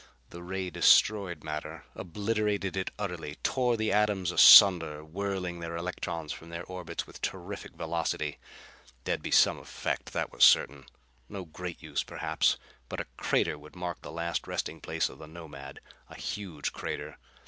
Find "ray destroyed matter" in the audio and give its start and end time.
0.41-1.85